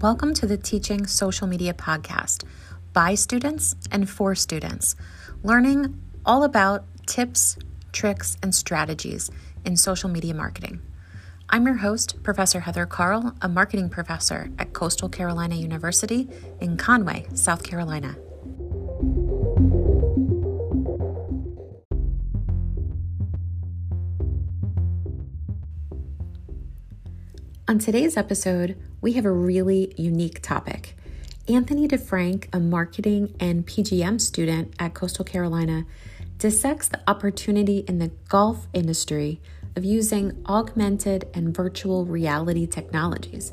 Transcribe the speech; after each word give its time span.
Welcome 0.00 0.32
to 0.34 0.46
the 0.46 0.56
Teaching 0.56 1.06
Social 1.06 1.46
Media 1.46 1.74
Podcast 1.74 2.44
by 2.94 3.14
students 3.14 3.76
and 3.92 4.08
for 4.08 4.34
students, 4.34 4.96
learning 5.42 6.00
all 6.24 6.42
about 6.42 6.86
tips, 7.06 7.58
tricks, 7.92 8.38
and 8.42 8.54
strategies 8.54 9.30
in 9.62 9.76
social 9.76 10.08
media 10.08 10.32
marketing. 10.32 10.80
I'm 11.50 11.66
your 11.66 11.76
host, 11.76 12.22
Professor 12.22 12.60
Heather 12.60 12.86
Carle, 12.86 13.34
a 13.42 13.48
marketing 13.50 13.90
professor 13.90 14.50
at 14.58 14.72
Coastal 14.72 15.10
Carolina 15.10 15.56
University 15.56 16.30
in 16.62 16.78
Conway, 16.78 17.26
South 17.34 17.62
Carolina. 17.62 18.16
On 27.70 27.78
today's 27.78 28.16
episode, 28.16 28.76
we 29.00 29.12
have 29.12 29.24
a 29.24 29.30
really 29.30 29.94
unique 29.96 30.42
topic. 30.42 30.96
Anthony 31.46 31.86
DeFrank, 31.86 32.48
a 32.52 32.58
marketing 32.58 33.32
and 33.38 33.64
PGM 33.64 34.20
student 34.20 34.74
at 34.80 34.92
Coastal 34.92 35.24
Carolina, 35.24 35.86
dissects 36.38 36.88
the 36.88 36.98
opportunity 37.06 37.84
in 37.86 38.00
the 38.00 38.10
golf 38.28 38.66
industry 38.72 39.40
of 39.76 39.84
using 39.84 40.42
augmented 40.48 41.28
and 41.32 41.54
virtual 41.54 42.04
reality 42.06 42.66
technologies. 42.66 43.52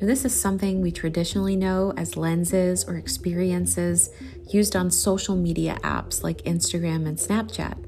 Now, 0.00 0.06
this 0.06 0.24
is 0.24 0.40
something 0.40 0.80
we 0.80 0.90
traditionally 0.90 1.54
know 1.54 1.92
as 1.94 2.16
lenses 2.16 2.84
or 2.84 2.96
experiences 2.96 4.08
used 4.48 4.76
on 4.76 4.90
social 4.90 5.36
media 5.36 5.76
apps 5.82 6.22
like 6.22 6.38
Instagram 6.44 7.06
and 7.06 7.18
Snapchat. 7.18 7.87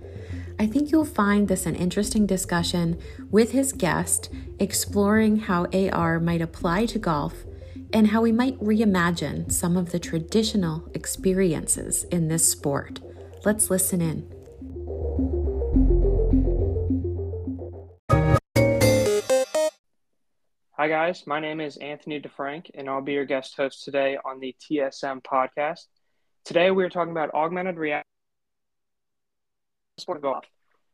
I 0.61 0.67
think 0.67 0.93
you'll 0.93 1.07
find 1.07 1.49
this 1.49 1.65
an 1.65 1.75
interesting 1.75 2.27
discussion 2.27 2.99
with 3.31 3.53
his 3.53 3.73
guest, 3.73 4.29
exploring 4.59 5.39
how 5.39 5.65
AR 5.73 6.21
might 6.21 6.43
apply 6.43 6.85
to 6.85 6.99
golf 6.99 7.33
and 7.95 8.09
how 8.09 8.21
we 8.21 8.31
might 8.31 8.61
reimagine 8.61 9.51
some 9.51 9.79
of 9.79 9.91
the 9.91 9.99
traditional 9.99 10.87
experiences 10.93 12.05
in 12.05 12.29
this 12.29 12.47
sport. 12.47 13.01
Let's 13.43 13.71
listen 13.71 14.03
in. 14.03 14.31
Hi, 20.73 20.89
guys. 20.89 21.27
My 21.27 21.41
name 21.41 21.63
is 21.63 21.79
Anthony 21.79 22.21
DeFrank, 22.21 22.71
and 22.75 22.87
I'll 22.87 23.01
be 23.01 23.15
your 23.15 23.25
guest 23.25 23.57
host 23.57 23.83
today 23.83 24.19
on 24.27 24.41
the 24.41 24.55
TSM 24.61 25.23
podcast. 25.23 25.87
Today, 26.45 26.71
we 26.71 26.85
are 26.85 26.91
talking 26.91 27.13
about 27.13 27.33
augmented 27.33 27.79
reality 27.79 28.05
sport 30.01 30.23
golf. 30.23 30.45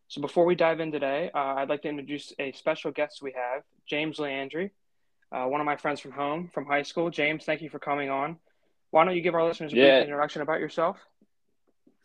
So 0.08 0.20
before 0.20 0.44
we 0.44 0.54
dive 0.54 0.80
in 0.80 0.92
today, 0.92 1.30
uh, 1.34 1.54
I'd 1.56 1.68
like 1.68 1.82
to 1.82 1.88
introduce 1.88 2.32
a 2.38 2.52
special 2.52 2.92
guest 2.92 3.22
we 3.22 3.32
have, 3.32 3.62
James 3.88 4.18
Leandri, 4.18 4.70
uh, 5.32 5.46
one 5.46 5.60
of 5.60 5.64
my 5.64 5.76
friends 5.76 6.00
from 6.00 6.12
home, 6.12 6.50
from 6.54 6.66
high 6.66 6.82
school. 6.82 7.10
James, 7.10 7.44
thank 7.44 7.60
you 7.60 7.70
for 7.70 7.78
coming 7.80 8.10
on. 8.10 8.36
Why 8.90 9.04
don't 9.04 9.16
you 9.16 9.22
give 9.22 9.34
our 9.34 9.44
listeners 9.44 9.72
a 9.72 9.76
yeah. 9.76 9.96
brief 9.96 10.04
introduction 10.04 10.42
about 10.42 10.60
yourself? 10.60 10.98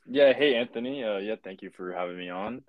Yeah, 0.08 0.34
hey 0.34 0.56
Anthony. 0.56 1.04
Uh, 1.04 1.18
yeah, 1.18 1.36
thank 1.44 1.62
you 1.62 1.70
for 1.70 1.94
having 1.94 2.18
me 2.18 2.30
on. 2.30 2.64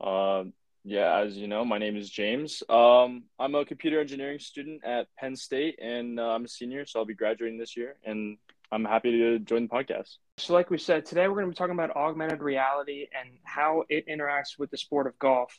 Uh, 0.00 0.44
yeah, 0.84 1.18
as 1.18 1.36
you 1.36 1.48
know, 1.48 1.64
my 1.64 1.78
name 1.78 1.96
is 1.96 2.08
James. 2.08 2.62
Um, 2.68 3.24
I'm 3.38 3.54
a 3.54 3.64
computer 3.64 4.00
engineering 4.00 4.38
student 4.38 4.82
at 4.84 5.06
Penn 5.16 5.36
State, 5.36 5.78
and 5.80 6.18
uh, 6.18 6.30
I'm 6.30 6.44
a 6.44 6.48
senior, 6.48 6.86
so 6.86 6.98
I'll 6.98 7.04
be 7.04 7.14
graduating 7.14 7.58
this 7.58 7.76
year. 7.76 7.96
And 8.04 8.38
I'm 8.72 8.86
happy 8.86 9.10
to 9.10 9.38
join 9.38 9.64
the 9.64 9.68
podcast. 9.68 10.16
So, 10.38 10.54
like 10.54 10.70
we 10.70 10.78
said, 10.78 11.04
today 11.04 11.28
we're 11.28 11.34
going 11.34 11.46
to 11.46 11.50
be 11.50 11.56
talking 11.56 11.74
about 11.74 11.94
augmented 11.94 12.40
reality 12.40 13.06
and 13.12 13.28
how 13.44 13.84
it 13.90 14.08
interacts 14.08 14.58
with 14.58 14.70
the 14.70 14.78
sport 14.78 15.06
of 15.06 15.18
golf. 15.18 15.54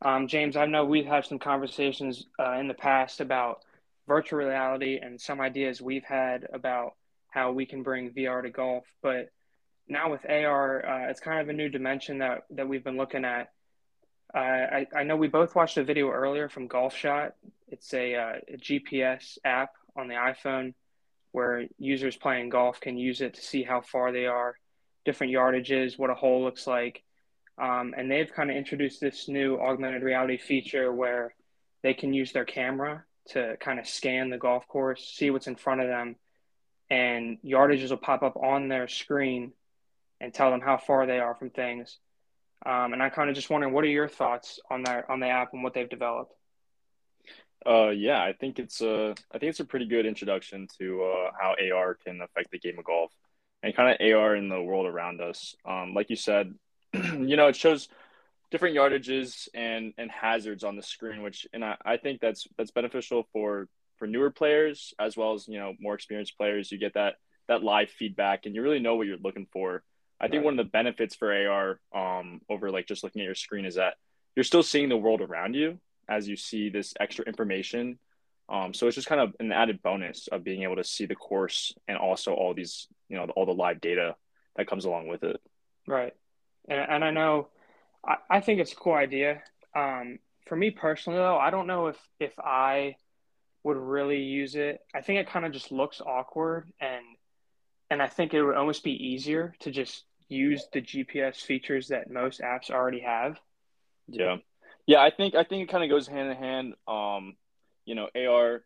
Um, 0.00 0.28
James, 0.28 0.56
I 0.56 0.64
know 0.64 0.86
we've 0.86 1.04
had 1.04 1.26
some 1.26 1.38
conversations 1.38 2.24
uh, 2.38 2.52
in 2.52 2.66
the 2.66 2.74
past 2.74 3.20
about 3.20 3.64
virtual 4.06 4.38
reality 4.38 4.98
and 4.98 5.20
some 5.20 5.42
ideas 5.42 5.82
we've 5.82 6.04
had 6.04 6.46
about 6.50 6.94
how 7.28 7.52
we 7.52 7.66
can 7.66 7.82
bring 7.82 8.12
VR 8.12 8.42
to 8.42 8.48
golf. 8.48 8.84
But 9.02 9.28
now 9.86 10.10
with 10.10 10.24
AR, 10.26 10.86
uh, 10.86 11.10
it's 11.10 11.20
kind 11.20 11.42
of 11.42 11.50
a 11.50 11.52
new 11.52 11.68
dimension 11.68 12.18
that, 12.18 12.44
that 12.50 12.66
we've 12.66 12.84
been 12.84 12.96
looking 12.96 13.26
at. 13.26 13.52
Uh, 14.34 14.38
I, 14.38 14.86
I 14.96 15.02
know 15.02 15.16
we 15.16 15.28
both 15.28 15.54
watched 15.54 15.76
a 15.76 15.84
video 15.84 16.10
earlier 16.10 16.48
from 16.48 16.66
Golfshot. 16.66 17.32
It's 17.68 17.92
a, 17.92 18.14
uh, 18.14 18.32
a 18.48 18.56
GPS 18.56 19.36
app 19.44 19.72
on 19.94 20.08
the 20.08 20.14
iPhone 20.14 20.72
where 21.32 21.66
users 21.78 22.16
playing 22.16 22.48
golf 22.48 22.80
can 22.80 22.96
use 22.96 23.20
it 23.20 23.34
to 23.34 23.40
see 23.40 23.62
how 23.62 23.80
far 23.80 24.12
they 24.12 24.26
are, 24.26 24.56
different 25.04 25.32
yardages, 25.32 25.98
what 25.98 26.10
a 26.10 26.14
hole 26.14 26.42
looks 26.42 26.66
like. 26.66 27.02
Um, 27.60 27.94
and 27.96 28.10
they've 28.10 28.32
kind 28.32 28.50
of 28.50 28.56
introduced 28.56 29.00
this 29.00 29.28
new 29.28 29.58
augmented 29.58 30.02
reality 30.02 30.38
feature 30.38 30.92
where 30.92 31.34
they 31.82 31.94
can 31.94 32.12
use 32.12 32.32
their 32.32 32.44
camera 32.44 33.04
to 33.30 33.56
kind 33.60 33.78
of 33.78 33.86
scan 33.86 34.30
the 34.30 34.38
golf 34.38 34.66
course, 34.68 35.12
see 35.16 35.30
what's 35.30 35.48
in 35.48 35.56
front 35.56 35.80
of 35.80 35.88
them, 35.88 36.16
and 36.90 37.38
yardages 37.44 37.90
will 37.90 37.98
pop 37.98 38.22
up 38.22 38.36
on 38.36 38.68
their 38.68 38.88
screen 38.88 39.52
and 40.20 40.32
tell 40.32 40.50
them 40.50 40.60
how 40.60 40.76
far 40.76 41.06
they 41.06 41.18
are 41.18 41.34
from 41.34 41.50
things. 41.50 41.98
Um, 42.64 42.92
and 42.92 43.02
I 43.02 43.08
kind 43.10 43.28
of 43.28 43.36
just 43.36 43.50
wondering, 43.50 43.72
what 43.72 43.84
are 43.84 43.88
your 43.88 44.08
thoughts 44.08 44.58
on 44.70 44.82
that 44.84 45.08
on 45.08 45.20
the 45.20 45.28
app 45.28 45.52
and 45.52 45.62
what 45.62 45.74
they've 45.74 45.88
developed? 45.88 46.32
Uh, 47.68 47.90
yeah, 47.90 48.22
I 48.22 48.32
think 48.32 48.58
it's 48.58 48.80
a, 48.80 49.14
I 49.30 49.38
think 49.38 49.50
it's 49.50 49.60
a 49.60 49.64
pretty 49.64 49.86
good 49.86 50.06
introduction 50.06 50.68
to 50.78 51.02
uh, 51.02 51.30
how 51.38 51.54
AR 51.74 51.94
can 51.94 52.22
affect 52.22 52.50
the 52.50 52.58
game 52.58 52.78
of 52.78 52.86
golf, 52.86 53.12
and 53.62 53.76
kind 53.76 53.90
of 53.90 54.14
AR 54.14 54.34
in 54.36 54.48
the 54.48 54.62
world 54.62 54.86
around 54.86 55.20
us. 55.20 55.54
Um, 55.66 55.92
like 55.92 56.08
you 56.08 56.16
said, 56.16 56.54
you 56.94 57.36
know, 57.36 57.48
it 57.48 57.56
shows 57.56 57.88
different 58.50 58.74
yardages 58.74 59.48
and 59.52 59.92
and 59.98 60.10
hazards 60.10 60.64
on 60.64 60.76
the 60.76 60.82
screen, 60.82 61.22
which 61.22 61.46
and 61.52 61.62
I, 61.62 61.76
I 61.84 61.96
think 61.98 62.22
that's 62.22 62.46
that's 62.56 62.70
beneficial 62.70 63.28
for 63.34 63.68
for 63.98 64.06
newer 64.06 64.30
players 64.30 64.94
as 64.98 65.14
well 65.14 65.34
as 65.34 65.46
you 65.46 65.58
know 65.58 65.74
more 65.78 65.94
experienced 65.94 66.38
players. 66.38 66.72
You 66.72 66.78
get 66.78 66.94
that 66.94 67.16
that 67.48 67.62
live 67.62 67.90
feedback, 67.90 68.46
and 68.46 68.54
you 68.54 68.62
really 68.62 68.80
know 68.80 68.96
what 68.96 69.06
you're 69.06 69.18
looking 69.18 69.46
for. 69.52 69.82
I 70.18 70.28
think 70.28 70.40
right. 70.40 70.44
one 70.46 70.58
of 70.58 70.64
the 70.64 70.70
benefits 70.70 71.14
for 71.14 71.32
AR 71.32 71.80
um, 71.94 72.40
over 72.48 72.70
like 72.70 72.86
just 72.86 73.04
looking 73.04 73.20
at 73.20 73.26
your 73.26 73.34
screen 73.34 73.66
is 73.66 73.74
that 73.74 73.94
you're 74.34 74.44
still 74.44 74.62
seeing 74.62 74.88
the 74.88 74.96
world 74.96 75.20
around 75.20 75.54
you 75.54 75.78
as 76.08 76.28
you 76.28 76.36
see 76.36 76.70
this 76.70 76.94
extra 77.00 77.24
information. 77.24 77.98
Um, 78.48 78.72
so 78.72 78.86
it's 78.86 78.94
just 78.94 79.08
kind 79.08 79.20
of 79.20 79.34
an 79.40 79.52
added 79.52 79.82
bonus 79.82 80.28
of 80.28 80.42
being 80.42 80.62
able 80.62 80.76
to 80.76 80.84
see 80.84 81.06
the 81.06 81.14
course 81.14 81.74
and 81.86 81.98
also 81.98 82.32
all 82.32 82.54
these, 82.54 82.88
you 83.08 83.16
know, 83.16 83.26
all 83.36 83.44
the 83.44 83.52
live 83.52 83.80
data 83.80 84.16
that 84.56 84.66
comes 84.66 84.86
along 84.86 85.08
with 85.08 85.22
it. 85.22 85.40
Right. 85.86 86.14
And, 86.68 86.80
and 86.80 87.04
I 87.04 87.10
know, 87.10 87.48
I, 88.06 88.16
I 88.30 88.40
think 88.40 88.60
it's 88.60 88.72
a 88.72 88.76
cool 88.76 88.94
idea. 88.94 89.42
Um, 89.76 90.18
for 90.46 90.56
me 90.56 90.70
personally, 90.70 91.18
though, 91.18 91.36
I 91.36 91.50
don't 91.50 91.66
know 91.66 91.88
if, 91.88 91.98
if 92.18 92.32
I 92.38 92.96
would 93.64 93.76
really 93.76 94.22
use 94.22 94.54
it. 94.54 94.80
I 94.94 95.02
think 95.02 95.20
it 95.20 95.28
kind 95.28 95.44
of 95.44 95.52
just 95.52 95.70
looks 95.70 96.00
awkward 96.00 96.72
and, 96.80 97.04
and 97.90 98.02
I 98.02 98.06
think 98.06 98.32
it 98.32 98.42
would 98.42 98.56
almost 98.56 98.82
be 98.82 98.92
easier 98.92 99.54
to 99.60 99.70
just 99.70 100.04
use 100.28 100.66
the 100.72 100.80
GPS 100.80 101.36
features 101.36 101.88
that 101.88 102.10
most 102.10 102.40
apps 102.40 102.70
already 102.70 103.00
have. 103.00 103.38
Yeah. 104.08 104.36
Yeah, 104.88 105.02
I 105.02 105.10
think 105.10 105.34
I 105.34 105.44
think 105.44 105.62
it 105.62 105.70
kind 105.70 105.84
of 105.84 105.90
goes 105.90 106.08
hand 106.08 106.30
in 106.30 106.36
hand. 106.38 106.74
Um, 106.88 107.36
you 107.84 107.94
know, 107.94 108.08
AR 108.16 108.64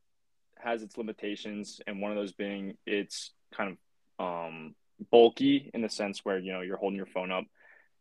has 0.57 0.85
its 0.85 0.97
limitations, 0.97 1.81
and 1.85 2.01
one 2.01 2.13
of 2.13 2.17
those 2.17 2.31
being 2.33 2.77
it's 2.87 3.33
kind 3.53 3.77
of 4.21 4.25
um, 4.25 4.77
bulky 5.11 5.69
in 5.75 5.83
the 5.83 5.89
sense 5.89 6.21
where 6.25 6.39
you 6.39 6.53
know 6.53 6.61
you're 6.61 6.77
holding 6.77 6.97
your 6.97 7.07
phone 7.07 7.33
up, 7.33 7.43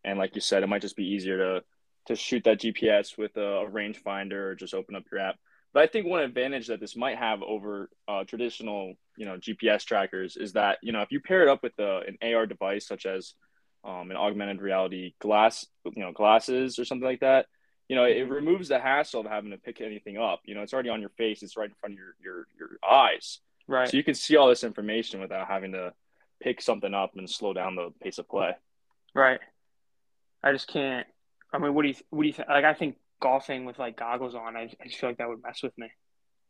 and 0.04 0.20
like 0.20 0.36
you 0.36 0.42
said, 0.42 0.62
it 0.62 0.68
might 0.68 0.84
just 0.84 0.96
be 0.96 1.08
easier 1.08 1.38
to 1.40 1.64
to 2.09 2.16
shoot 2.16 2.44
that 2.44 2.59
GPS 2.59 3.18
with 3.18 3.36
a, 3.38 3.66
a 3.66 3.70
rangefinder 3.72 4.34
or 4.52 4.56
just 4.56 4.76
open 4.76 4.96
up 4.96 5.06
your 5.12 5.20
app. 5.20 5.38
But 5.74 5.82
I 5.82 5.88
think 5.88 6.06
one 6.06 6.22
advantage 6.22 6.68
that 6.68 6.80
this 6.80 6.96
might 6.96 7.18
have 7.18 7.42
over 7.42 7.90
uh, 8.08 8.24
traditional, 8.26 8.94
you 9.18 9.26
know, 9.26 9.38
GPS 9.38 9.84
trackers 9.84 10.38
is 10.38 10.53
that 10.53 10.78
you 10.84 10.92
know 10.92 11.02
if 11.02 11.12
you 11.12 11.22
pair 11.22 11.42
it 11.42 11.50
up 11.50 11.64
with 11.64 11.74
a, 11.80 12.02
an 12.08 12.36
AR 12.36 12.46
device 12.46 12.86
such 12.86 13.08
as 13.08 13.34
um, 13.84 14.12
an 14.12 14.18
augmented 14.18 14.62
reality 14.62 15.16
glass, 15.20 15.66
you 15.86 16.03
know, 16.03 16.12
glasses 16.12 16.78
or 16.78 16.86
something 16.86 17.08
like 17.08 17.22
that, 17.22 17.48
you 17.91 17.97
know, 17.97 18.06
it 18.06 18.29
removes 18.29 18.69
the 18.69 18.79
hassle 18.79 19.19
of 19.19 19.25
having 19.25 19.52
to 19.52 19.57
pick 19.57 19.81
anything 19.81 20.18
up. 20.18 20.40
You 20.46 20.56
know, 20.56 20.62
it's 20.62 20.72
already 20.72 20.88
on 20.88 21.02
your 21.02 21.09
face, 21.09 21.43
it's 21.43 21.58
right 21.58 21.67
in 21.67 21.76
front 21.82 21.96
of 21.96 21.99
your 21.99 22.16
your 22.23 22.47
your 22.58 22.70
eyes. 22.90 23.41
Right. 23.67 23.90
So 23.90 23.97
you 23.97 24.03
can 24.03 24.14
see 24.14 24.38
all 24.38 24.47
this 24.47 24.64
information 24.64 25.20
without 25.20 25.46
having 25.46 25.73
to 25.73 25.91
pick 26.41 26.61
something 26.61 26.93
up 26.93 27.17
and 27.17 27.29
slow 27.29 27.52
down 27.52 27.76
the 27.76 27.90
pace 28.02 28.17
of 28.17 28.29
play. 28.29 28.53
Right. 29.14 29.41
I 30.41 30.53
just 30.53 30.70
can't. 30.70 31.05
I 31.52 31.58
mean, 31.58 31.73
what 31.73 31.82
do 31.82 31.90
you 31.90 31.96
what 32.11 32.22
do 32.22 32.28
you 32.28 32.34
think? 32.34 32.47
Like, 32.47 32.64
I 32.64 32.73
think 32.73 32.96
golfing 33.20 33.66
with 33.66 33.78
like 33.78 33.97
goggles 33.97 34.35
on, 34.35 34.55
I, 34.55 34.72
I 34.79 34.85
just 34.85 34.97
feel 34.97 35.09
like 35.09 35.17
that 35.17 35.28
would 35.28 35.43
mess 35.43 35.61
with 35.61 35.78
me. 35.78 35.88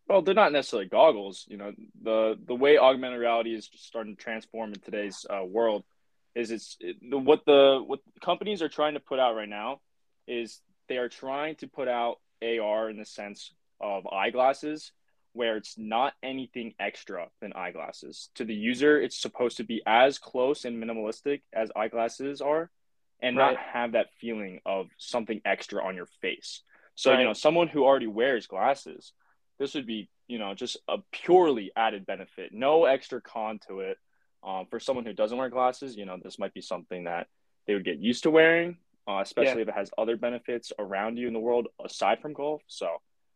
Well, 0.07 0.21
they're 0.21 0.35
not 0.35 0.51
necessarily 0.51 0.89
goggles. 0.89 1.47
You 1.49 1.57
know, 1.57 1.71
the 2.03 2.37
the 2.45 2.53
way 2.53 2.77
augmented 2.77 3.19
reality 3.19 3.55
is 3.55 3.67
starting 3.77 4.15
to 4.15 4.21
transform 4.21 4.73
in 4.73 4.79
today's 4.79 5.25
uh, 5.27 5.43
world 5.43 5.85
is 6.35 6.51
it's 6.51 6.77
it, 6.79 6.97
the, 7.01 7.17
what 7.17 7.45
the 7.47 7.81
what 7.83 8.01
companies 8.23 8.61
are 8.61 8.69
trying 8.69 8.93
to 8.93 8.99
put 8.99 9.17
out 9.17 9.35
right 9.35 9.49
now 9.49 9.81
is 10.27 10.61
they 10.91 10.97
are 10.97 11.07
trying 11.07 11.55
to 11.55 11.67
put 11.67 11.87
out 11.87 12.17
AR 12.43 12.89
in 12.89 12.97
the 12.97 13.05
sense 13.05 13.53
of 13.79 14.05
eyeglasses 14.07 14.91
where 15.31 15.55
it's 15.55 15.77
not 15.77 16.13
anything 16.21 16.73
extra 16.81 17.27
than 17.39 17.53
eyeglasses. 17.53 18.27
To 18.35 18.43
the 18.43 18.53
user, 18.53 18.99
it's 18.99 19.15
supposed 19.15 19.55
to 19.55 19.63
be 19.63 19.81
as 19.87 20.19
close 20.19 20.65
and 20.65 20.83
minimalistic 20.83 21.43
as 21.53 21.71
eyeglasses 21.77 22.41
are 22.41 22.69
and 23.21 23.37
right. 23.37 23.53
not 23.53 23.63
have 23.73 23.93
that 23.93 24.07
feeling 24.19 24.59
of 24.65 24.87
something 24.97 25.39
extra 25.45 25.81
on 25.81 25.95
your 25.95 26.07
face. 26.21 26.61
So, 26.95 27.11
right. 27.11 27.19
you 27.19 27.25
know, 27.25 27.31
someone 27.31 27.69
who 27.69 27.85
already 27.85 28.07
wears 28.07 28.47
glasses, 28.47 29.13
this 29.57 29.73
would 29.73 29.87
be 29.87 30.09
you 30.27 30.39
know 30.39 30.53
just 30.53 30.75
a 30.89 30.97
purely 31.13 31.71
added 31.73 32.05
benefit, 32.05 32.51
no 32.51 32.83
extra 32.83 33.21
con 33.21 33.61
to 33.69 33.79
it. 33.79 33.97
Um, 34.43 34.65
for 34.69 34.81
someone 34.81 35.05
who 35.05 35.13
doesn't 35.13 35.37
wear 35.37 35.49
glasses, 35.49 35.95
you 35.95 36.03
know, 36.03 36.17
this 36.21 36.37
might 36.37 36.53
be 36.53 36.61
something 36.61 37.05
that 37.05 37.27
they 37.65 37.75
would 37.75 37.85
get 37.85 37.99
used 37.99 38.23
to 38.23 38.31
wearing, 38.31 38.77
uh, 39.11 39.21
especially 39.21 39.57
yeah. 39.57 39.61
if 39.63 39.67
it 39.69 39.75
has 39.75 39.91
other 39.97 40.17
benefits 40.17 40.71
around 40.77 41.17
you 41.17 41.27
in 41.27 41.33
the 41.33 41.39
world 41.39 41.67
aside 41.83 42.21
from 42.21 42.33
golf. 42.33 42.61
So 42.67 42.87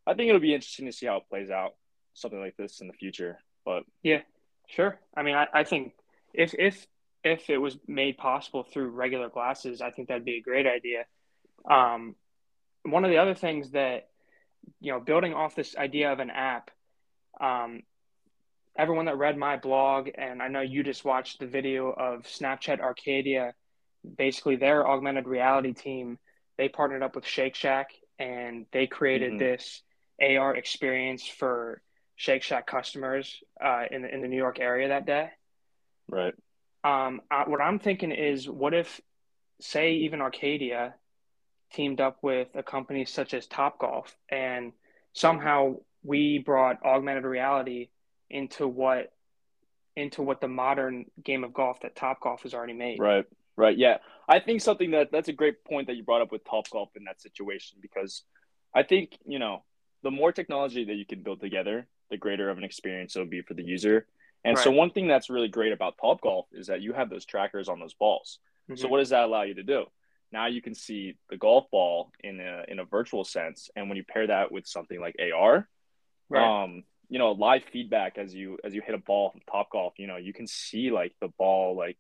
I 0.08 0.14
think 0.14 0.30
it'll 0.30 0.42
be 0.42 0.54
interesting 0.54 0.86
to 0.86 0.92
see 0.92 1.06
how 1.06 1.18
it 1.18 1.30
plays 1.30 1.50
out, 1.50 1.74
something 2.14 2.40
like 2.40 2.56
this 2.58 2.82
in 2.82 2.88
the 2.88 2.94
future. 2.94 3.40
But 3.66 3.84
yeah, 4.04 4.22
sure. 4.68 5.00
I 5.16 5.24
mean, 5.24 5.36
I, 5.36 5.48
I 5.54 5.64
think 5.64 5.94
if 6.34 6.54
if 6.58 6.86
if 7.24 7.50
it 7.50 7.58
was 7.58 7.78
made 7.88 8.18
possible 8.18 8.64
through 8.64 8.90
regular 8.90 9.30
glasses, 9.30 9.82
I 9.82 9.92
think 9.92 10.08
that'd 10.08 10.26
be 10.26 10.38
a 10.38 10.42
great 10.42 10.68
idea. 10.68 11.06
Um, 11.70 12.16
one 12.84 13.04
of 13.04 13.10
the 13.10 13.18
other 13.18 13.34
things 13.34 13.72
that 13.72 14.10
you 14.80 14.92
know, 14.92 15.00
building 15.00 15.34
off 15.34 15.56
this 15.56 15.76
idea 15.76 16.12
of 16.12 16.20
an 16.20 16.30
app, 16.30 16.72
um, 17.40 17.82
everyone 18.78 19.06
that 19.06 19.18
read 19.18 19.38
my 19.38 19.58
blog, 19.58 20.10
and 20.16 20.42
I 20.42 20.48
know 20.48 20.62
you 20.62 20.84
just 20.84 21.06
watched 21.06 21.40
the 21.40 21.48
video 21.48 21.90
of 21.90 22.24
Snapchat 22.24 22.80
Arcadia, 22.80 23.54
basically 24.18 24.56
their 24.56 24.88
augmented 24.88 25.28
reality 25.28 25.74
team, 25.74 26.18
they 26.58 26.70
partnered 26.70 27.04
up 27.04 27.16
with 27.16 27.26
Shake 27.26 27.56
Shack 27.56 27.90
and 28.20 28.66
they 28.72 28.88
created 28.88 29.34
mm-hmm. 29.34 29.40
this 29.40 29.82
AR 30.22 30.56
experience 30.56 31.28
for 31.28 31.82
Shake 32.16 32.44
Shack 32.44 32.68
customers 32.68 33.44
uh, 33.64 33.84
in, 33.92 34.02
the, 34.04 34.14
in 34.14 34.22
the 34.22 34.28
New 34.28 34.38
York 34.38 34.60
area 34.60 34.90
that 34.90 35.06
day. 35.06 35.30
Right. 36.10 36.34
Um, 36.84 37.22
I, 37.32 37.50
what 37.50 37.62
I'm 37.62 37.80
thinking 37.80 38.12
is, 38.12 38.48
what 38.48 38.74
if, 38.74 39.02
say, 39.60 39.94
even 39.94 40.22
Arcadia 40.22 40.94
teamed 41.74 42.00
up 42.00 42.18
with 42.22 42.48
a 42.56 42.64
company 42.64 43.06
such 43.06 43.34
as 43.34 43.48
Topgolf, 43.48 44.14
and 44.30 44.72
somehow 45.14 45.78
we 46.04 46.38
brought 46.38 46.84
augmented 46.86 47.24
reality 47.24 47.90
into 48.30 48.68
what 48.68 49.12
into 49.96 50.22
what 50.22 50.42
the 50.42 50.48
modern 50.48 51.06
game 51.24 51.44
of 51.44 51.54
golf 51.54 51.80
that 51.82 51.96
Topgolf 51.96 52.42
has 52.42 52.54
already 52.54 52.74
made. 52.74 53.00
Right. 53.00 53.26
Right. 53.58 53.78
Yeah. 53.78 53.98
I 54.28 54.40
think 54.40 54.62
something 54.62 54.92
that 54.92 55.12
that's 55.12 55.30
a 55.30 55.34
great 55.34 55.64
point 55.64 55.88
that 55.88 55.96
you 55.96 56.04
brought 56.04 56.22
up 56.22 56.32
with 56.32 56.44
Top 56.44 56.70
Golf 56.70 56.90
in 56.96 57.06
that 57.06 57.22
situation 57.22 57.78
because 57.82 58.24
I 58.74 58.84
think, 58.84 59.18
you 59.26 59.40
know, 59.40 59.64
the 60.04 60.12
more 60.12 60.32
technology 60.32 60.86
that 60.86 60.96
you 60.96 61.06
can 61.06 61.22
build 61.22 61.40
together, 61.42 61.88
the 62.10 62.18
greater 62.18 62.50
of 62.50 62.58
an 62.58 62.64
experience 62.64 63.16
it'll 63.16 63.28
be 63.28 63.42
for 63.42 63.54
the 63.54 63.64
user. 63.64 64.08
And 64.44 64.58
right. 64.58 64.64
so 64.64 64.72
one 64.72 64.92
thing 64.92 65.08
that's 65.08 65.30
really 65.30 65.48
great 65.48 65.74
about 65.74 65.98
Top 66.00 66.22
Golf 66.22 66.48
is 66.52 66.68
that 66.68 66.82
you 66.82 66.94
have 66.94 67.10
those 67.10 67.26
trackers 67.26 67.70
on 67.70 67.80
those 67.80 67.94
balls. 67.94 68.40
Mm-hmm. 68.70 68.80
So 68.80 68.88
what 68.88 69.00
does 69.00 69.10
that 69.10 69.24
allow 69.24 69.44
you 69.44 69.56
to 69.56 69.64
do? 69.64 69.86
now 70.32 70.48
you 70.48 70.62
can 70.62 70.76
see 70.76 71.16
the 71.30 71.38
golf 71.38 71.70
ball 71.72 72.12
in 72.22 72.40
a 72.40 72.66
in 72.68 72.80
a 72.80 72.84
virtual 72.84 73.24
sense 73.24 73.70
and 73.76 73.88
when 73.88 73.96
you 73.96 74.04
pair 74.04 74.28
that 74.28 74.52
with 74.52 74.68
something 74.68 75.00
like 75.00 75.16
AR 75.34 75.68
right. 76.30 76.64
um 76.64 76.84
you 77.10 77.20
know 77.20 77.32
live 77.32 77.64
feedback 77.72 78.18
as 78.18 78.34
you 78.34 78.58
as 78.64 78.74
you 78.74 78.82
hit 78.82 78.96
a 78.96 79.00
ball 79.00 79.32
from 79.32 79.42
Top 79.50 79.72
Golf, 79.72 79.94
you 79.98 80.08
know 80.08 80.18
you 80.18 80.34
can 80.34 80.48
see 80.48 80.92
like 80.92 81.14
the 81.22 81.30
ball 81.38 81.76
like 81.76 81.98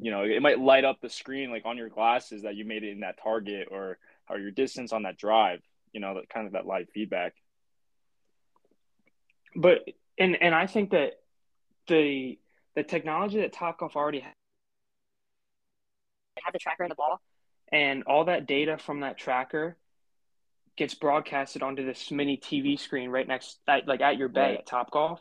you 0.00 0.10
know 0.10 0.22
it 0.22 0.40
might 0.42 0.58
light 0.58 0.84
up 0.84 1.00
the 1.00 1.10
screen 1.10 1.50
like 1.50 1.66
on 1.66 1.76
your 1.76 1.88
glasses 1.88 2.42
that 2.42 2.56
you 2.56 2.64
made 2.64 2.82
it 2.82 2.90
in 2.90 3.00
that 3.00 3.18
target 3.22 3.68
or 3.70 3.98
or 4.28 4.38
your 4.38 4.50
distance 4.50 4.92
on 4.92 5.02
that 5.02 5.18
drive 5.18 5.60
you 5.92 6.00
know 6.00 6.14
that 6.14 6.28
kind 6.28 6.46
of 6.46 6.54
that 6.54 6.66
live 6.66 6.88
feedback 6.94 7.34
but 9.54 9.84
and 10.18 10.40
and 10.40 10.54
I 10.54 10.66
think 10.66 10.90
that 10.90 11.12
the 11.88 12.38
the 12.76 12.82
technology 12.82 13.40
that 13.40 13.52
Topgolf 13.52 13.96
already 13.96 14.20
has 14.20 14.32
have 16.44 16.52
the 16.52 16.58
tracker 16.58 16.84
in 16.84 16.88
the 16.88 16.94
ball 16.94 17.20
and 17.72 18.04
all 18.04 18.24
that 18.24 18.46
data 18.46 18.78
from 18.78 19.00
that 19.00 19.18
tracker 19.18 19.76
gets 20.76 20.94
broadcasted 20.94 21.62
onto 21.62 21.84
this 21.84 22.10
mini 22.10 22.36
TV 22.36 22.78
screen 22.78 23.10
right 23.10 23.26
next, 23.26 23.58
at, 23.68 23.86
like 23.86 24.00
at 24.00 24.16
your 24.16 24.28
bay 24.28 24.40
right. 24.40 24.58
at 24.58 24.66
Top 24.66 24.90
Golf. 24.90 25.20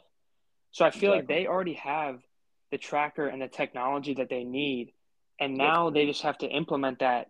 So 0.71 0.85
I 0.85 0.91
feel 0.91 1.13
exactly. 1.13 1.17
like 1.17 1.27
they 1.27 1.47
already 1.47 1.73
have 1.73 2.21
the 2.71 2.77
tracker 2.77 3.27
and 3.27 3.41
the 3.41 3.47
technology 3.47 4.15
that 4.15 4.29
they 4.29 4.43
need, 4.43 4.93
and 5.39 5.57
now 5.57 5.89
they 5.89 6.05
just 6.05 6.21
have 6.23 6.37
to 6.39 6.47
implement 6.47 6.99
that, 6.99 7.27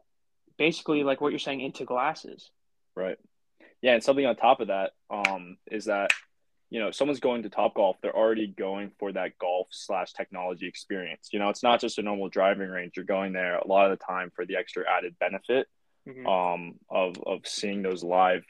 basically 0.57 1.03
like 1.03 1.21
what 1.21 1.31
you're 1.31 1.39
saying 1.39 1.62
into 1.62 1.86
glasses. 1.86 2.50
Right. 2.95 3.18
Yeah, 3.81 3.94
and 3.94 4.03
something 4.03 4.25
on 4.25 4.36
top 4.36 4.59
of 4.59 4.68
that 4.68 4.91
um, 5.09 5.57
is 5.71 5.86
that 5.86 6.12
you 6.69 6.80
know, 6.80 6.89
if 6.89 6.95
someone's 6.95 7.19
going 7.19 7.44
to 7.44 7.50
Top 7.50 7.74
Golf, 7.75 7.97
they're 8.01 8.15
already 8.15 8.47
going 8.47 8.91
for 9.00 9.12
that 9.13 9.38
golf 9.39 9.68
slash 9.71 10.13
technology 10.13 10.68
experience. 10.68 11.30
You 11.31 11.39
know, 11.39 11.50
it's 11.50 11.63
not 11.63 11.81
just 11.81 11.97
a 11.97 12.03
normal 12.03 12.30
driving 12.30 12.69
range. 12.69 12.94
You're 12.95 13.06
going 13.06 13.33
there 13.33 13.57
a 13.57 13.68
lot 13.68 13.91
of 13.91 13.97
the 13.97 14.06
time 14.06 14.31
for 14.36 14.45
the 14.45 14.56
extra 14.56 14.83
added 14.88 15.15
benefit 15.19 15.68
mm-hmm. 16.07 16.27
um, 16.27 16.75
of 16.89 17.15
of 17.25 17.47
seeing 17.47 17.81
those 17.81 18.03
live 18.03 18.44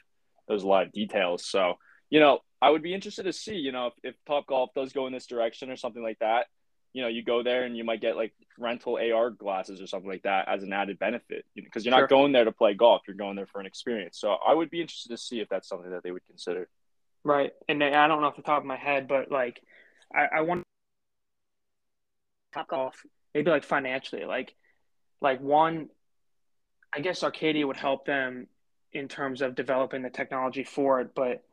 those 0.48 0.64
live 0.64 0.92
details. 0.92 1.46
So, 1.46 1.74
you 2.10 2.20
know, 2.20 2.40
I 2.60 2.68
would 2.68 2.82
be 2.82 2.92
interested 2.92 3.22
to 3.22 3.32
see, 3.32 3.54
you 3.54 3.72
know, 3.72 3.86
if, 3.86 3.94
if 4.02 4.14
Top 4.26 4.46
Golf 4.46 4.70
does 4.74 4.92
go 4.92 5.06
in 5.06 5.12
this 5.12 5.26
direction 5.26 5.70
or 5.70 5.76
something 5.76 6.02
like 6.02 6.18
that. 6.18 6.46
You 6.92 7.02
know, 7.02 7.08
you 7.08 7.22
go 7.22 7.42
there 7.42 7.64
and 7.64 7.76
you 7.76 7.84
might 7.84 8.00
get 8.00 8.16
like 8.16 8.32
rental 8.58 8.98
AR 8.98 9.30
glasses 9.30 9.80
or 9.80 9.86
something 9.86 10.10
like 10.10 10.22
that 10.22 10.48
as 10.48 10.62
an 10.62 10.72
added 10.72 10.98
benefit 10.98 11.44
because 11.54 11.84
you 11.84 11.90
know, 11.90 11.98
you're 11.98 12.02
not 12.02 12.10
going 12.10 12.32
there 12.32 12.44
to 12.44 12.52
play 12.52 12.74
golf. 12.74 13.02
You're 13.06 13.16
going 13.16 13.36
there 13.36 13.46
for 13.46 13.60
an 13.60 13.66
experience. 13.66 14.18
So 14.18 14.32
I 14.32 14.54
would 14.54 14.70
be 14.70 14.80
interested 14.80 15.10
to 15.10 15.16
see 15.16 15.40
if 15.40 15.48
that's 15.48 15.68
something 15.68 15.90
that 15.90 16.02
they 16.02 16.10
would 16.10 16.26
consider. 16.26 16.68
Right. 17.24 17.52
And 17.68 17.82
I 17.82 18.08
don't 18.08 18.20
know 18.20 18.26
off 18.26 18.36
the 18.36 18.42
top 18.42 18.60
of 18.60 18.66
my 18.66 18.76
head, 18.76 19.08
but 19.08 19.30
like 19.30 19.60
I, 20.14 20.38
I 20.38 20.40
want 20.42 20.64
top 22.52 22.68
golf, 22.68 23.02
maybe 23.34 23.50
like 23.50 23.64
financially, 23.64 24.24
like 24.24 24.54
like 25.20 25.40
one 25.40 25.90
I 26.94 27.00
guess 27.00 27.22
Arcadia 27.22 27.66
would 27.66 27.76
help 27.76 28.04
them 28.04 28.48
in 28.92 29.06
terms 29.06 29.42
of 29.42 29.54
developing 29.54 30.02
the 30.02 30.10
technology 30.10 30.64
for 30.64 31.00
it, 31.00 31.14
but 31.14 31.44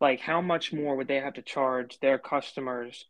like 0.00 0.20
how 0.20 0.40
much 0.40 0.72
more 0.72 0.96
would 0.96 1.08
they 1.08 1.20
have 1.20 1.34
to 1.34 1.42
charge 1.42 2.00
their 2.00 2.18
customers 2.18 3.04